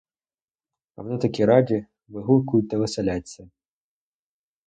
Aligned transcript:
А 0.95 1.01
вони 1.01 1.17
такі 1.17 1.45
раді, 1.45 1.85
вигукують 2.07 2.69
та 2.69 2.77
веселяться. 2.77 3.49